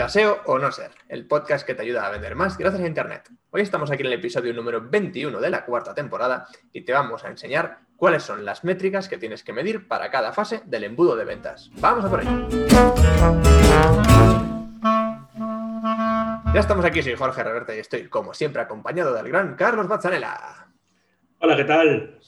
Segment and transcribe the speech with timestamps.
[0.00, 2.82] Bienvenido a SEO o No Ser, el podcast que te ayuda a vender más gracias
[2.82, 3.28] a Internet.
[3.50, 7.22] Hoy estamos aquí en el episodio número 21 de la cuarta temporada y te vamos
[7.22, 11.16] a enseñar cuáles son las métricas que tienes que medir para cada fase del embudo
[11.16, 11.70] de ventas.
[11.80, 12.48] Vamos a por ello.
[16.54, 20.66] Ya estamos aquí, soy Jorge Reverte y estoy, como siempre, acompañado del gran Carlos Bazzanella.
[21.40, 22.18] Hola, ¿qué tal?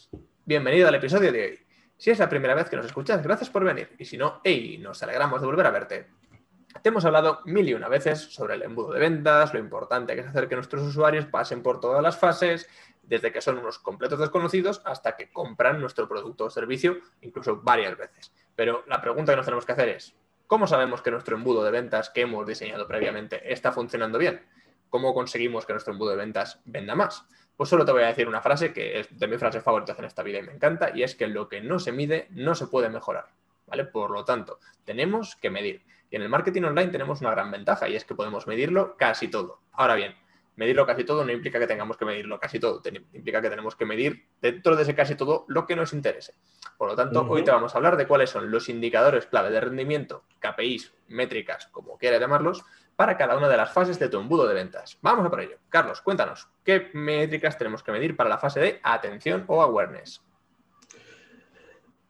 [0.45, 1.59] Bienvenido al episodio de hoy.
[1.97, 3.95] Si es la primera vez que nos escuchas, gracias por venir.
[3.99, 6.22] Y si no, hey, nos alegramos de volver a verte.
[6.81, 10.23] Te hemos hablado mil y una veces sobre el embudo de ventas, lo importante que
[10.23, 12.69] es hacer que nuestros usuarios pasen por todas las fases,
[13.03, 17.97] desde que son unos completos desconocidos hasta que compran nuestro producto o servicio, incluso varias
[17.97, 18.33] veces.
[18.55, 20.15] Pero la pregunta que nos tenemos que hacer es,
[20.47, 24.43] ¿cómo sabemos que nuestro embudo de ventas que hemos diseñado previamente está funcionando bien?
[24.89, 27.25] ¿Cómo conseguimos que nuestro embudo de ventas venda más?
[27.57, 30.05] Pues solo te voy a decir una frase que es de mis frases favoritas en
[30.07, 32.67] esta vida y me encanta, y es que lo que no se mide no se
[32.67, 33.27] puede mejorar.
[33.67, 33.85] ¿Vale?
[33.85, 35.83] Por lo tanto, tenemos que medir.
[36.13, 39.29] Y en el marketing online tenemos una gran ventaja y es que podemos medirlo casi
[39.29, 39.63] todo.
[39.73, 40.15] Ahora bien,
[40.57, 42.83] medirlo casi todo no implica que tengamos que medirlo casi todo,
[43.15, 46.35] implica que tenemos que medir dentro de ese casi todo lo que nos interese.
[46.77, 49.63] Por lo tanto, hoy te vamos a hablar de cuáles son los indicadores clave de
[49.63, 52.63] rendimiento, KPIs, métricas, como quieras llamarlos,
[52.95, 54.99] para cada una de las fases de tu embudo de ventas.
[55.01, 55.57] Vamos a por ello.
[55.71, 60.21] Carlos, cuéntanos, ¿qué métricas tenemos que medir para la fase de atención o awareness?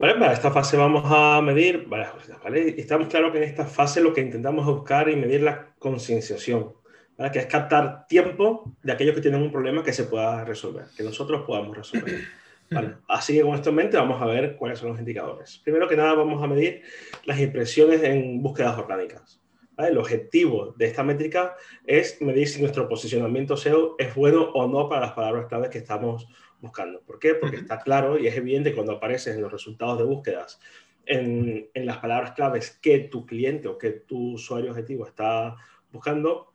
[0.02, 2.74] Vale, para esta fase vamos a medir varias cosas, ¿vale?
[2.76, 6.72] Estamos claros que en esta fase lo que intentamos es buscar y medir la concienciación,
[7.16, 7.30] ¿vale?
[7.30, 11.04] Que es captar tiempo de aquellos que tienen un problema que se pueda resolver, que
[11.04, 12.20] nosotros podamos resolver.
[12.72, 12.96] ¿vale?
[13.06, 15.60] Así que con esto en mente vamos a ver cuáles son los indicadores.
[15.62, 16.82] Primero que nada vamos a medir
[17.24, 19.40] las impresiones en búsquedas orgánicas.
[19.76, 19.90] ¿vale?
[19.90, 21.54] El objetivo de esta métrica
[21.86, 25.78] es medir si nuestro posicionamiento SEO es bueno o no para las palabras claves que
[25.78, 26.26] estamos
[26.62, 27.02] buscando.
[27.02, 27.34] ¿Por qué?
[27.34, 30.58] Porque está claro y es evidente cuando apareces en los resultados de búsquedas
[31.04, 35.56] en, en, las palabras claves que tu cliente o que tu usuario objetivo está
[35.90, 36.52] buscando,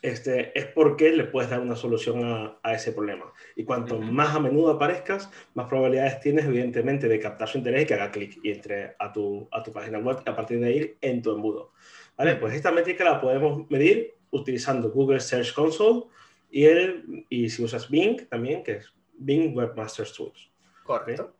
[0.00, 3.32] este, es porque le puedes dar una solución a, a ese problema.
[3.56, 7.86] Y cuanto más a menudo aparezcas, más probabilidades tienes, evidentemente, de captar su interés y
[7.86, 10.96] que haga clic y entre a tu, a tu página web a partir de ahí
[11.00, 11.72] en tu embudo.
[12.16, 12.36] ¿Vale?
[12.36, 16.04] Pues esta métrica la podemos medir utilizando Google Search Console
[16.52, 20.52] y, el, y si usas Bing también, que es Bing Webmasters Tools.
[20.84, 21.34] Correcto.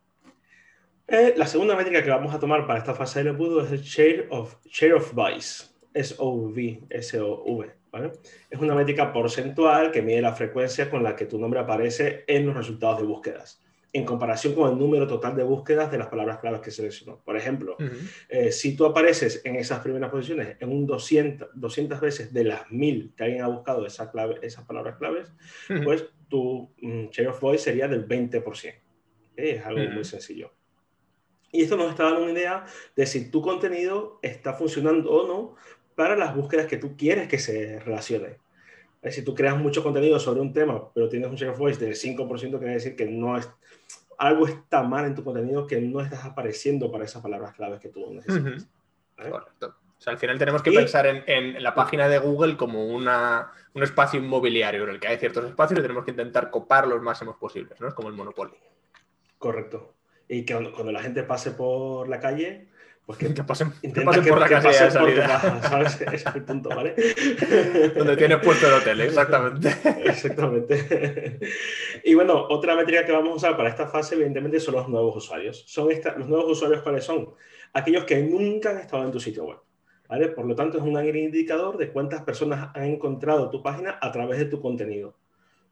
[1.07, 3.83] Eh, la segunda métrica que vamos a tomar para esta fase del embudo es el
[3.83, 7.75] Share of, share of Voice, S-O-V, S-O-V.
[7.91, 8.13] ¿vale?
[8.49, 12.47] Es una métrica porcentual que mide la frecuencia con la que tu nombre aparece en
[12.47, 16.39] los resultados de búsquedas en comparación con el número total de búsquedas de las palabras
[16.39, 17.21] claves que seleccionó.
[17.23, 18.11] Por ejemplo, uh -huh.
[18.29, 22.71] eh, si tú apareces en esas primeras posiciones en un 200, 200 veces de las
[22.71, 25.31] 1000 que alguien ha buscado esa clave, esas palabras claves,
[25.69, 25.85] uh -huh.
[25.85, 28.69] pues tu um, share of voice sería del 20%.
[29.37, 29.57] ¿eh?
[29.57, 29.95] Es algo uh -huh.
[29.95, 30.53] muy sencillo.
[31.53, 32.65] Y esto nos está dando una idea
[32.97, 35.55] de si tu contenido está funcionando o no
[35.95, 38.39] para las búsquedas que tú quieres que se relacionen.
[39.11, 41.95] Si tú creas mucho contenido sobre un tema, pero tienes un share of voice del
[41.95, 43.51] 5%, quiere decir que no es,
[44.23, 47.89] algo está mal en tu contenido que no estás apareciendo para esas palabras claves que
[47.89, 48.63] tú necesitas.
[48.63, 48.67] Uh
[49.27, 49.31] -huh.
[49.31, 49.75] Correcto.
[49.99, 50.77] O sea, al final tenemos que y...
[50.77, 55.09] pensar en, en, la página de Google como una, un espacio inmobiliario en el que
[55.09, 57.89] hay ciertos espacios y tenemos que intentar copar los máximos posibles, ¿no?
[57.89, 58.57] Es como el monopolio.
[59.39, 59.95] Correcto.
[60.29, 62.69] Y que cuando, cuando la gente pase por la calle,
[63.05, 65.27] pues que, que pasen, que pasen por la que calle de salida.
[65.27, 66.01] Casa, ¿sabes?
[66.13, 66.95] Ese es el punto, ¿vale?
[67.97, 69.69] Donde tienes puesto el hotel, exactamente.
[70.05, 71.41] Exactamente.
[72.05, 75.17] Y bueno, otra métrica que vamos a usar para esta fase, evidentemente, son los nuevos
[75.17, 75.65] usuarios.
[75.67, 77.31] Son esta, los nuevos usuarios, ¿cuáles son?
[77.73, 79.59] Aquellos que nunca han estado en tu sitio web.
[80.09, 80.29] ¿vale?
[80.29, 84.13] Por lo tanto, es un gran indicador de cuántas personas han encontrado tu página a
[84.13, 85.17] través de tu contenido.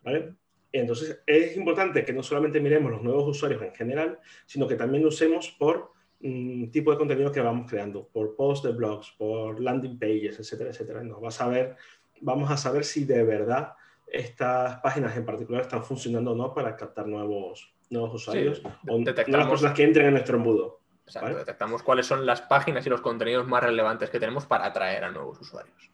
[0.02, 0.34] ¿vale?
[0.72, 5.02] Entonces, es importante que no solamente miremos los nuevos usuarios en general, sino que también
[5.02, 9.98] lo usemos por tipo de contenido que vamos creando, por posts de blogs, por landing
[9.98, 11.02] pages, etcétera, etcétera.
[11.02, 11.76] Nos va a saber,
[12.20, 13.72] vamos a saber si de verdad
[14.06, 18.98] estas páginas en particular están funcionando o no para captar nuevos, nuevos usuarios sí, o
[18.98, 20.80] nuevas personas que entren en nuestro embudo.
[21.06, 21.38] Exacto, ¿vale?
[21.38, 25.10] detectamos cuáles son las páginas y los contenidos más relevantes que tenemos para atraer a
[25.10, 25.90] nuevos usuarios.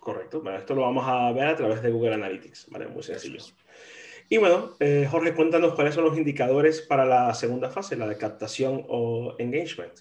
[0.00, 0.42] Correcto.
[0.42, 2.86] Bueno, esto lo vamos a ver a través de Google Analytics, ¿vale?
[2.86, 3.42] Muy sencillo.
[4.28, 8.16] Y bueno, eh, Jorge, cuéntanos cuáles son los indicadores para la segunda fase, la de
[8.16, 9.92] captación o engagement.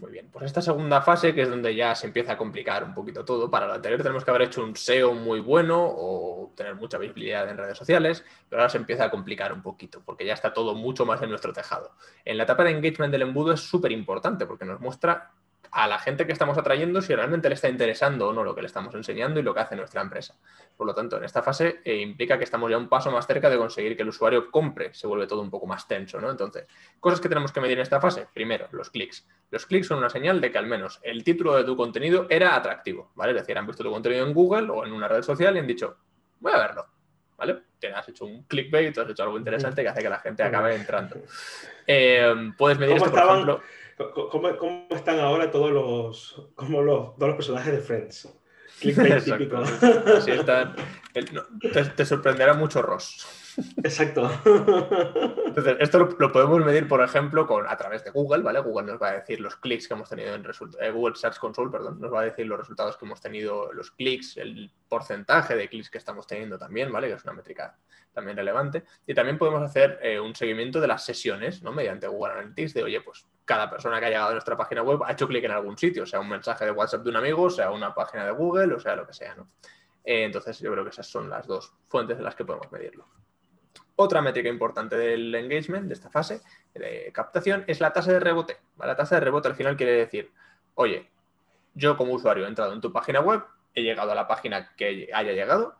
[0.00, 2.94] Muy bien, pues esta segunda fase, que es donde ya se empieza a complicar un
[2.94, 6.74] poquito todo, para la anterior tenemos que haber hecho un SEO muy bueno o tener
[6.74, 10.32] mucha visibilidad en redes sociales, pero ahora se empieza a complicar un poquito, porque ya
[10.32, 11.92] está todo mucho más en nuestro tejado.
[12.24, 15.32] En la etapa de engagement del embudo es súper importante, porque nos muestra
[15.72, 18.62] a la gente que estamos atrayendo si realmente le está interesando o no lo que
[18.62, 20.34] le estamos enseñando y lo que hace nuestra empresa.
[20.76, 23.48] Por lo tanto, en esta fase eh, implica que estamos ya un paso más cerca
[23.48, 26.30] de conseguir que el usuario compre, se vuelve todo un poco más tenso, ¿no?
[26.30, 26.66] Entonces,
[26.98, 28.26] cosas que tenemos que medir en esta fase.
[28.32, 29.26] Primero, los clics.
[29.50, 32.56] Los clics son una señal de que al menos el título de tu contenido era
[32.56, 33.32] atractivo, ¿vale?
[33.32, 35.66] Es decir, han visto tu contenido en Google o en una red social y han
[35.66, 35.98] dicho,
[36.40, 36.86] voy a verlo,
[37.36, 37.62] ¿vale?
[37.78, 40.74] Te has hecho un clickbait, has hecho algo interesante que hace que la gente acabe
[40.74, 41.16] entrando.
[41.86, 43.62] Eh, puedes medir esto, por ejemplo
[44.14, 48.28] ¿Cómo, están ahora todos los, como los, todos los personajes de Friends?
[48.80, 49.58] Clickbait típico.
[49.58, 50.74] Así están.
[51.96, 53.26] te, sorprenderá mucho Ross.
[53.82, 54.30] Exacto.
[55.46, 58.60] Entonces, esto lo, podemos medir, por ejemplo, con, a través de Google, ¿vale?
[58.60, 60.46] Google nos va a decir los clics que hemos tenido en
[60.80, 63.90] eh, Google Search Console, perdón, nos va a decir los resultados que hemos tenido, los
[63.90, 67.08] clics, el porcentaje de clics que estamos teniendo también, ¿vale?
[67.08, 67.76] Que es una métrica
[68.14, 68.84] también relevante.
[69.06, 71.72] Y también podemos hacer eh, un seguimiento de las sesiones, ¿no?
[71.72, 75.02] Mediante Google Analytics, de, oye, pues cada persona que ha llegado a nuestra página web
[75.04, 77.72] ha hecho clic en algún sitio, sea un mensaje de WhatsApp de un amigo, sea
[77.72, 79.48] una página de Google, o sea lo que sea, ¿no?
[80.04, 83.08] Eh, entonces, yo creo que esas son las dos fuentes en las que podemos medirlo.
[83.96, 86.42] Otra métrica importante del engagement, de esta fase
[86.74, 88.56] de captación, es la tasa de rebote.
[88.78, 90.30] La tasa de rebote al final quiere decir,
[90.76, 91.10] oye,
[91.74, 93.42] yo como usuario he entrado en tu página web,
[93.74, 95.76] he llegado a la página que haya llegado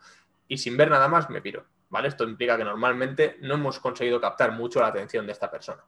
[0.48, 1.66] y sin ver nada más me piro.
[1.88, 2.08] ¿vale?
[2.08, 5.84] Esto implica que normalmente no hemos conseguido captar mucho la atención de esta persona.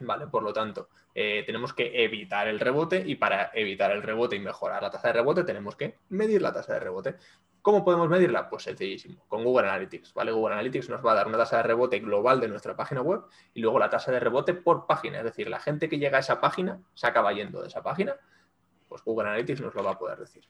[0.00, 0.26] ¿Vale?
[0.26, 4.40] Por lo tanto, eh, tenemos que evitar el rebote y para evitar el rebote y
[4.40, 7.16] mejorar la tasa de rebote tenemos que medir la tasa de rebote.
[7.60, 8.48] ¿Cómo podemos medirla?
[8.48, 10.14] Pues sencillísimo, con Google Analytics.
[10.14, 10.32] ¿vale?
[10.32, 13.22] Google Analytics nos va a dar una tasa de rebote global de nuestra página web
[13.54, 15.18] y luego la tasa de rebote por página.
[15.18, 18.16] Es decir, la gente que llega a esa página se acaba yendo de esa página,
[18.88, 20.44] pues Google Analytics nos lo va a poder decir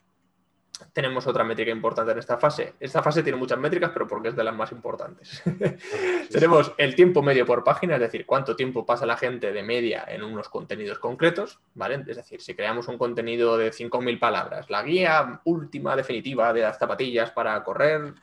[0.92, 2.74] tenemos otra métrica importante en esta fase.
[2.80, 5.42] Esta fase tiene muchas métricas, pero porque es de las más importantes.
[6.30, 10.04] tenemos el tiempo medio por página, es decir, cuánto tiempo pasa la gente de media
[10.08, 12.02] en unos contenidos concretos, ¿vale?
[12.06, 16.78] Es decir, si creamos un contenido de 5.000 palabras, la guía última definitiva de las
[16.78, 18.14] zapatillas para correr,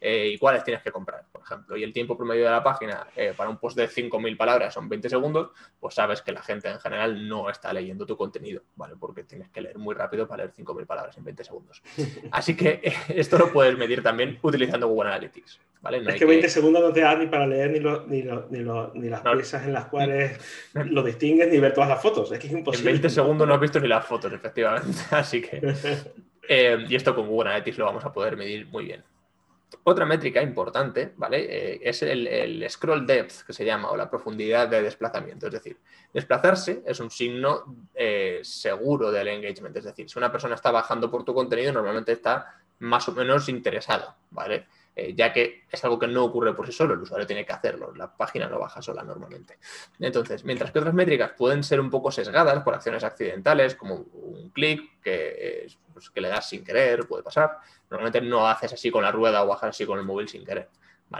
[0.00, 1.76] eh, y cuáles tienes que comprar, por ejemplo.
[1.76, 4.88] Y el tiempo promedio de la página eh, para un post de 5.000 palabras son
[4.88, 5.50] 20 segundos,
[5.80, 8.94] pues sabes que la gente en general no está leyendo tu contenido, ¿vale?
[8.98, 11.82] Porque tienes que leer muy rápido para leer 5.000 palabras en 20 segundos.
[12.30, 15.60] Así que esto lo puedes medir también utilizando Google Analytics.
[15.80, 16.02] ¿vale?
[16.06, 17.78] es que 20 segundos no te da ni para leer ni,
[18.18, 20.38] ni, las piezas en las cuales
[20.74, 22.30] lo distingues ni ver todas las fotos.
[22.32, 22.90] Es que es imposible.
[22.90, 24.98] En 20 segundos no has visto ni las fotos, efectivamente.
[25.10, 25.74] Así que.
[26.48, 29.02] Eh, y esto con Google Analytics lo vamos a poder medir muy bien.
[29.82, 31.46] Otra métrica importante, ¿vale?
[31.48, 35.46] Eh, es el, scroll depth, que se llama, o la profundidad de desplazamiento.
[35.46, 35.78] Es decir,
[36.12, 39.76] desplazarse es un signo eh, seguro del engagement.
[39.76, 43.48] Es decir, si una persona está bajando por tu contenido, normalmente está más o menos
[43.48, 44.66] interesado, ¿vale?
[44.98, 47.52] Eh, ya que es algo que no ocurre por sí solo, el usuario tiene que
[47.52, 49.58] hacerlo, la página no baja sola normalmente.
[50.00, 54.48] Entonces, mientras que otras métricas pueden ser un poco sesgadas por acciones accidentales, como un
[54.54, 57.58] clic que, pues, que le das sin querer, puede pasar,
[57.90, 60.70] normalmente no haces así con la rueda o bajas así con el móvil sin querer.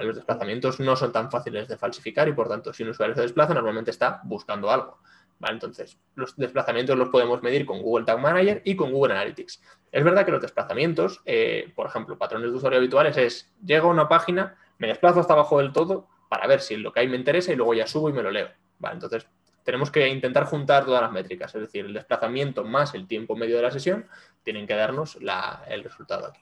[0.00, 3.20] Los desplazamientos no son tan fáciles de falsificar y por tanto, si un usuario se
[3.20, 4.98] desplaza, normalmente está buscando algo.
[5.42, 9.60] Entonces, los desplazamientos los podemos medir con Google Tag Manager y con Google Analytics.
[9.92, 13.92] Es verdad que los desplazamientos, eh, por ejemplo, patrones de usuario habituales es, llego a
[13.92, 17.16] una página, me desplazo hasta abajo del todo para ver si lo que hay me
[17.16, 18.48] interesa y luego ya subo y me lo leo.
[18.92, 19.26] Entonces,
[19.64, 23.56] tenemos que intentar juntar todas las métricas, es decir, el desplazamiento más el tiempo medio
[23.56, 24.06] de la sesión
[24.44, 25.18] tienen que darnos
[25.68, 26.40] el resultado aquí.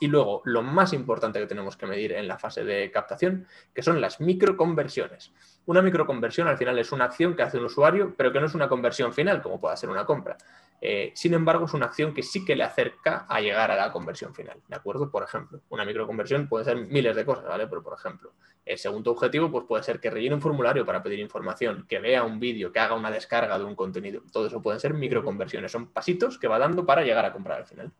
[0.00, 3.82] Y luego, lo más importante que tenemos que medir en la fase de captación, que
[3.82, 5.32] son las microconversiones.
[5.66, 8.54] Una microconversión al final es una acción que hace un usuario, pero que no es
[8.54, 10.36] una conversión final, como puede ser una compra.
[10.80, 13.90] Eh, sin embargo, es una acción que sí que le acerca a llegar a la
[13.90, 14.60] conversión final.
[14.68, 15.10] ¿De acuerdo?
[15.10, 17.66] Por ejemplo, una microconversión puede ser miles de cosas, ¿vale?
[17.66, 18.32] Pero, por ejemplo,
[18.66, 22.22] el segundo objetivo pues puede ser que rellene un formulario para pedir información, que vea
[22.24, 24.22] un vídeo, que haga una descarga de un contenido.
[24.32, 25.72] Todo eso pueden ser microconversiones.
[25.72, 27.92] Son pasitos que va dando para llegar a comprar al final.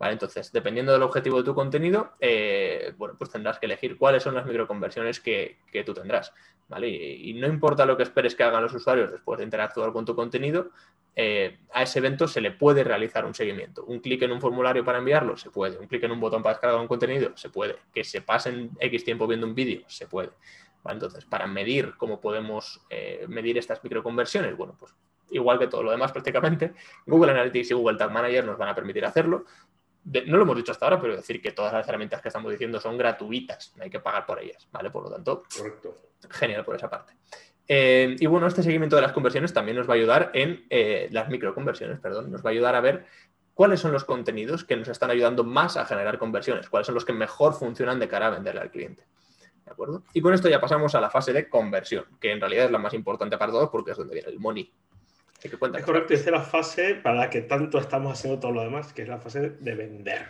[0.00, 4.34] Entonces, dependiendo del objetivo de tu contenido, eh, bueno, pues tendrás que elegir cuáles son
[4.34, 6.32] las microconversiones que, que tú tendrás,
[6.68, 6.88] ¿vale?
[6.88, 10.14] Y, no importa lo que esperes que hagan los usuarios después de interactuar con tu
[10.14, 10.70] contenido,
[11.16, 13.84] eh, a ese evento se le puede realizar un seguimiento.
[13.84, 15.78] Un clic en un formulario para enviarlo, se puede.
[15.78, 17.76] Un clic en un botón para descargar un contenido, se puede.
[17.94, 20.30] Que se pasen X tiempo viendo un vídeo, se puede.
[20.86, 24.92] Entonces, para medir cómo podemos eh, medir estas microconversiones, bueno, pues
[25.30, 26.74] igual que todo lo demás prácticamente,
[27.06, 29.46] Google Analytics y Google Tag Manager nos van a permitir hacerlo
[30.04, 32.80] no lo hemos dicho hasta ahora, pero decir que todas las herramientas que estamos diciendo
[32.80, 34.90] son gratuitas, no hay que pagar por ellas, ¿vale?
[34.90, 35.44] Por lo tanto,
[36.30, 37.14] genial por esa parte.
[37.66, 41.08] Eh, y bueno, este seguimiento de las conversiones también nos va a ayudar en eh,
[41.10, 43.06] las microconversiones, perdón, nos va a ayudar a ver
[43.54, 47.04] cuáles son los contenidos que nos están ayudando más a generar conversiones, cuáles son los
[47.04, 49.04] que mejor funcionan de cara a venderle al cliente.
[49.64, 50.02] ¿De acuerdo?
[50.12, 52.78] Y con esto ya pasamos a la fase de conversión, que en realidad es la
[52.78, 54.70] más importante para todos porque es donde viene el money.
[55.44, 59.02] Es correcto, es la fase para la que tanto estamos haciendo todo lo demás, que
[59.02, 60.22] es la fase de vender.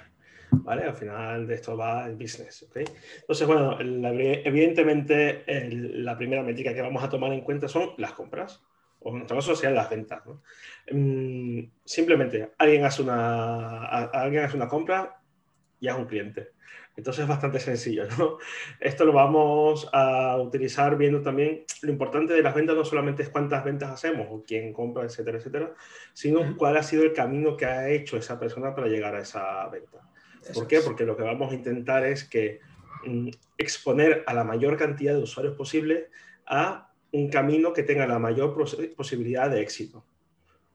[0.51, 0.85] ¿Vale?
[0.85, 2.65] Al final de esto va el business.
[2.65, 2.85] ¿okay?
[3.21, 8.61] Entonces, bueno, evidentemente la primera métrica que vamos a tomar en cuenta son las compras
[9.01, 10.21] o en nuestro caso sean las ventas.
[10.91, 15.21] Mm, simplemente alguien hace, una, alguien hace una compra
[15.79, 16.49] y es un cliente.
[16.97, 18.07] Entonces es bastante sencillo.
[18.19, 18.39] ¿no?
[18.81, 23.29] Esto lo vamos a utilizar viendo también lo importante de las ventas no solamente es
[23.29, 25.75] cuántas ventas hacemos o quién compra, etcétera, etcétera,
[26.13, 29.69] sino cuál ha sido el camino que ha hecho esa persona para llegar a esa
[29.69, 30.01] venta.
[30.53, 30.81] ¿Por qué?
[30.81, 32.61] Porque lo que vamos a intentar es que
[33.05, 36.11] mm, exponer a la mayor cantidad de usuarios posible
[36.47, 38.55] a un camino que tenga la mayor
[38.97, 40.05] posibilidad de éxito.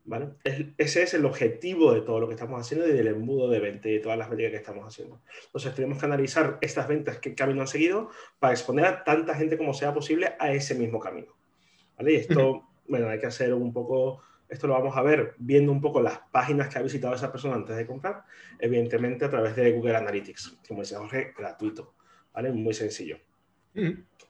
[0.09, 0.29] ¿Vale?
[0.77, 3.87] ese es el objetivo de todo lo que estamos haciendo y del embudo de venta
[3.89, 5.21] y de todas las ventas que estamos haciendo.
[5.45, 9.55] Entonces tenemos que analizar estas ventas que camino han seguido para exponer a tanta gente
[9.55, 11.35] como sea posible a ese mismo camino.
[11.95, 12.13] ¿vale?
[12.13, 15.79] Y esto, bueno, hay que hacer un poco, esto lo vamos a ver viendo un
[15.79, 18.23] poco las páginas que ha visitado esa persona antes de comprar,
[18.57, 21.93] evidentemente a través de Google Analytics, como decía Jorge, gratuito,
[22.33, 22.51] ¿vale?
[22.51, 23.19] Muy sencillo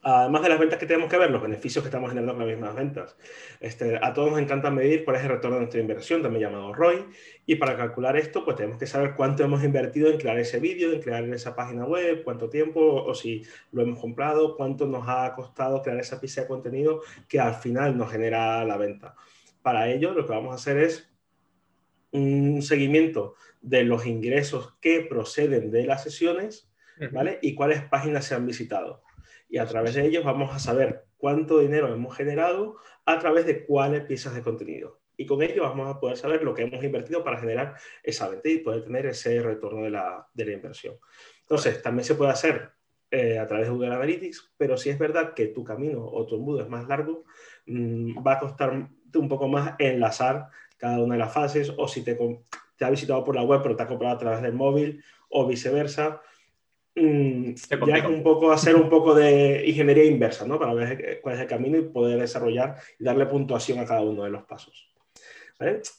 [0.01, 2.55] además de las ventas que tenemos que ver, los beneficios que estamos generando con las
[2.55, 3.17] mismas ventas.
[3.59, 6.73] Este, a todos nos encanta medir cuál es el retorno de nuestra inversión, también llamado
[6.73, 7.05] ROI,
[7.45, 10.93] y para calcular esto, pues tenemos que saber cuánto hemos invertido en crear ese vídeo,
[10.93, 15.33] en crear esa página web, cuánto tiempo, o si lo hemos comprado, cuánto nos ha
[15.35, 19.15] costado crear esa pieza de contenido que al final nos genera la venta.
[19.61, 21.11] Para ello, lo que vamos a hacer es
[22.11, 26.71] un seguimiento de los ingresos que proceden de las sesiones,
[27.11, 27.39] ¿vale?
[27.41, 29.03] Y cuáles páginas se han visitado
[29.49, 33.65] y a través de ellos vamos a saber cuánto dinero hemos generado a través de
[33.65, 34.99] cuáles piezas de contenido.
[35.17, 38.47] Y con ello vamos a poder saber lo que hemos invertido para generar esa venta
[38.47, 40.95] y poder tener ese retorno de la, de la inversión.
[41.41, 42.71] Entonces, también se puede hacer
[43.11, 46.35] eh, a través de Google Analytics, pero si es verdad que tu camino o tu
[46.35, 47.25] embudo es más largo,
[47.65, 52.03] mm, va a costar un poco más enlazar cada una de las fases o si
[52.03, 52.17] te,
[52.77, 55.47] te ha visitado por la web pero te ha comprado a través del móvil o
[55.47, 56.21] viceversa
[56.95, 60.59] Mm, ya es un poco hacer un poco de ingeniería inversa, ¿no?
[60.59, 64.23] Para ver cuál es el camino y poder desarrollar y darle puntuación a cada uno
[64.23, 64.89] de los pasos.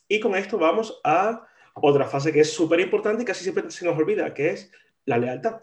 [0.08, 3.84] Y con esto vamos a otra fase que es súper importante y casi siempre se
[3.84, 4.70] nos olvida, que es
[5.04, 5.60] la lealtad.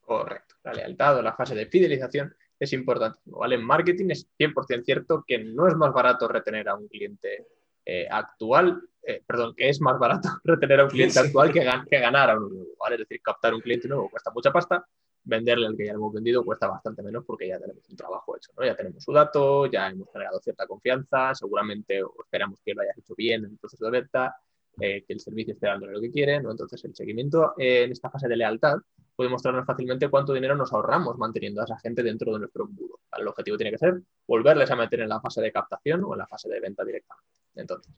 [0.00, 3.20] Correcto, la lealtad o la fase de fidelización es importante.
[3.26, 3.56] ¿vale?
[3.56, 7.46] En marketing es 100% cierto que no es más barato retener a un cliente
[7.84, 11.98] eh, actual, eh, perdón, que es más barato retener a un cliente actual que, que,
[11.98, 12.96] ganar a uno nuevo, ¿vale?
[12.96, 14.86] Es decir, captar un cliente nuevo cuesta mucha pasta,
[15.24, 18.52] venderle al que ya hemos vendido cuesta bastante menos porque ya tenemos un trabajo hecho,
[18.56, 18.64] ¿no?
[18.64, 23.14] Ya tenemos su dato, ya hemos generado cierta confianza, seguramente esperamos que lo hayas hecho
[23.16, 24.36] bien en el proceso de venta,
[24.80, 26.50] eh, que el servicio esté dando lo que quiere, ¿no?
[26.50, 28.78] Entonces, el seguimiento en esta fase de lealtad
[29.14, 32.98] puede mostrarnos fácilmente cuánto dinero nos ahorramos manteniendo a esa gente dentro de nuestro embudo.
[33.16, 36.18] El objetivo tiene que ser volverles a meter en la fase de captación o en
[36.18, 37.40] la fase de venta directamente.
[37.54, 37.94] Entonces,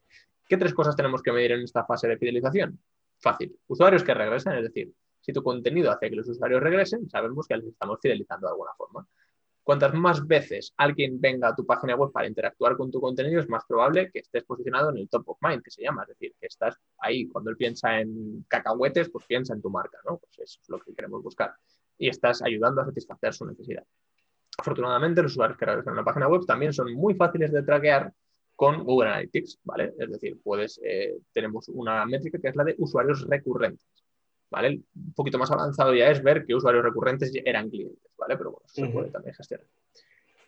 [0.49, 2.79] ¿qué tres cosas tenemos que medir en esta fase de fidelización?
[3.19, 3.59] Fácil.
[3.67, 7.57] Usuarios que regresen, es decir, si tu contenido hace que los usuarios regresen, sabemos que
[7.57, 9.07] les estamos fidelizando de alguna forma.
[9.67, 13.49] Cuantas más veces alguien venga a tu página web para interactuar con tu contenido, es
[13.49, 16.03] más probable que estés posicionado en el top of mind, que se llama.
[16.03, 17.26] Es decir, que estás ahí.
[17.26, 20.19] Cuando él piensa en cacahuetes, pues piensa en tu marca, ¿no?
[20.19, 21.53] Pues eso es lo que queremos buscar.
[21.99, 23.83] Y estás ayudando a satisfacer su necesidad.
[24.57, 28.12] Afortunadamente, los usuarios que regresan a una página web también son muy fáciles de traquear
[28.57, 29.93] con Google Analytics, ¿vale?
[29.99, 33.87] Es decir, puedes, eh, tenemos una métrica que es la de usuarios recurrentes,
[34.51, 34.81] ¿vale?
[34.95, 38.37] Un poquito más avanzado ya es ver qué usuarios recurrentes eran clientes, ¿vale?
[38.37, 39.67] Pero bueno, eso se puede también gestionar.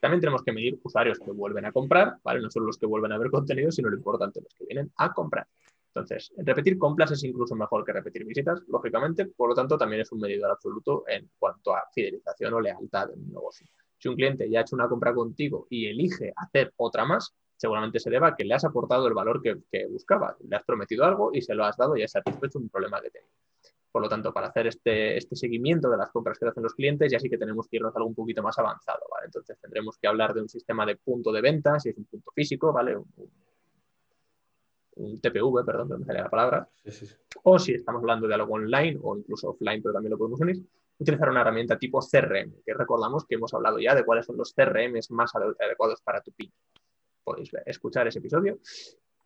[0.00, 2.40] También tenemos que medir usuarios que vuelven a comprar, ¿vale?
[2.40, 5.12] No solo los que vuelven a ver contenido, sino lo importante, los que vienen a
[5.12, 5.46] comprar.
[5.88, 10.12] Entonces, repetir compras es incluso mejor que repetir visitas, lógicamente, por lo tanto, también es
[10.12, 13.66] un medidor absoluto en cuanto a fidelización o lealtad en un negocio.
[13.98, 17.98] Si un cliente ya ha hecho una compra contigo y elige hacer otra más, seguramente
[17.98, 20.36] se deba a que le has aportado el valor que, buscaba.
[20.48, 23.10] Le has prometido algo y se lo has dado y has satisfecho un problema que
[23.10, 23.28] tenía.
[23.90, 27.10] Por lo tanto, para hacer este, este, seguimiento de las compras que hacen los clientes,
[27.10, 29.00] ya sí que tenemos que irnos a algo un poquito más avanzado.
[29.10, 29.26] ¿vale?
[29.26, 32.30] Entonces, tendremos que hablar de un sistema de punto de venta, si es un punto
[32.32, 32.96] físico, ¿vale?
[32.96, 33.10] Un,
[35.20, 36.68] TPV, perdón, no me sale la palabra.
[37.44, 40.56] O si estamos hablando de algo online o incluso offline, pero también lo podemos unir,
[40.98, 44.52] utilizar una herramienta tipo CRM, que recordamos que hemos hablado ya de cuáles son los
[44.52, 46.52] CRM más adecuados para tu pyme
[47.28, 48.58] podéis escuchar ese episodio.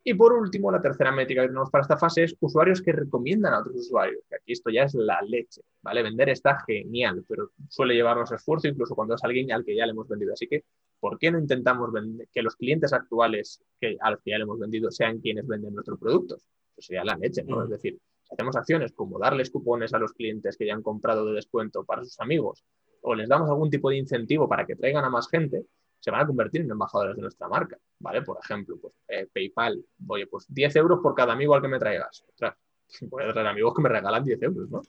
[0.05, 3.53] Y por último, la tercera métrica que tenemos para esta fase es usuarios que recomiendan
[3.53, 6.03] a otros usuarios, que aquí esto ya es la leche, ¿vale?
[6.03, 9.91] Vender está genial, pero suele llevarnos esfuerzo incluso cuando es alguien al que ya le
[9.91, 10.33] hemos vendido.
[10.33, 10.65] Así que,
[10.99, 11.89] ¿por qué no intentamos
[12.33, 15.73] que los clientes actuales que, a los que ya le hemos vendido sean quienes venden
[15.73, 16.49] nuestros productos?
[16.75, 17.63] Eso sería la leche, ¿no?
[17.63, 21.25] Es decir, si hacemos acciones como darles cupones a los clientes que ya han comprado
[21.25, 22.65] de descuento para sus amigos
[23.03, 25.65] o les damos algún tipo de incentivo para que traigan a más gente,
[26.03, 28.21] se van a convertir en embajadores de nuestra marca, ¿vale?
[28.23, 31.79] Por ejemplo, pues, eh, PayPal, oye, pues 10 euros por cada amigo al que me
[31.79, 32.25] traigas.
[32.27, 32.57] Ostras,
[33.09, 34.81] voy a traer amigos que me regalan 10 euros, ¿no?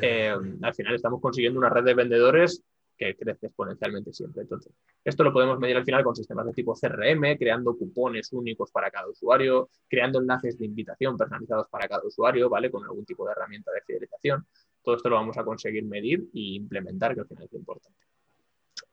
[0.00, 2.62] Eh, al final estamos consiguiendo una red de vendedores
[2.96, 4.42] que crece exponencialmente siempre.
[4.42, 8.70] Entonces, esto lo podemos medir al final con sistemas de tipo CRM, creando cupones únicos
[8.70, 12.70] para cada usuario, creando enlaces de invitación personalizados para cada usuario, ¿vale?
[12.70, 14.46] Con algún tipo de herramienta de fidelización.
[14.80, 18.11] Todo esto lo vamos a conseguir medir e implementar, que al final es importante.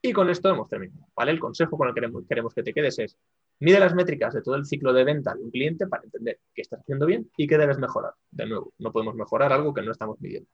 [0.01, 1.31] Y con esto hemos terminado, ¿vale?
[1.31, 3.17] El consejo con el que queremos, que te quedes es,
[3.60, 6.62] mide las métricas de todo el ciclo de venta de un cliente para entender qué
[6.62, 8.13] estás haciendo bien y qué debes mejorar.
[8.31, 10.50] De nuevo, no podemos mejorar algo que no estamos midiendo.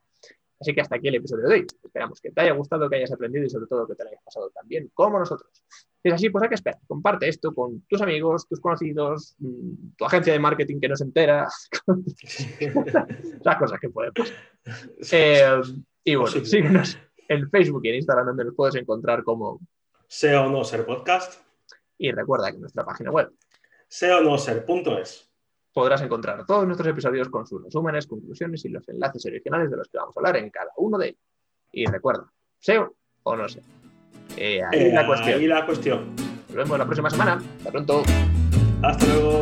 [0.59, 1.67] Así que hasta aquí el episodio de hoy.
[1.83, 4.23] Esperamos que te haya gustado, que hayas aprendido y sobre todo que te lo hayas
[4.23, 5.51] pasado tan bien como nosotros.
[5.69, 6.79] Si es así, pues hay que esperar.
[6.87, 11.03] Comparte esto con tus amigos, tus conocidos, mm, tu agencia de marketing que no se
[11.03, 11.47] entera.
[13.43, 14.35] Las cosas que pueden pasar.
[15.11, 15.61] Eh,
[16.03, 19.59] y bueno, síguenos en Facebook y en Instagram donde nos puedes encontrar como
[20.07, 21.41] SEO no ser podcast.
[21.97, 23.31] Y recuerda que en nuestra página web
[23.87, 25.29] SEO no ser.es
[25.75, 29.89] podrás encontrar todos nuestros episodios con sus resúmenes, conclusiones y los enlaces originales de los
[29.89, 31.21] que vamos a hablar en cada uno de ellos.
[31.73, 33.63] Y recuerda, SEO o no SEO.
[34.37, 35.39] Eh, ahí, la cuestión.
[35.39, 36.15] ahí la cuestión.
[36.47, 37.43] Nos vemos la próxima semana.
[37.57, 38.03] Hasta pronto.
[38.81, 39.41] Hasta luego.